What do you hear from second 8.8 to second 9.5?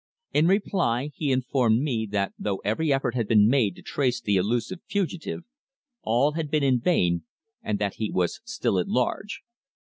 large.